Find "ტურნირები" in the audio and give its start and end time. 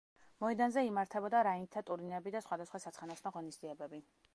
1.91-2.37